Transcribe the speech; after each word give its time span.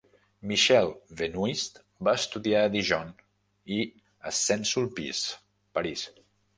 Michel 0.51 0.87
Benoist 1.19 1.77
va 2.09 2.15
estudiar 2.21 2.63
a 2.63 2.73
Dijon 2.79 3.13
i 3.79 3.81
a 4.31 4.35
Saint 4.43 4.69
Sulpice, 4.75 5.41
Paris. 5.79 6.13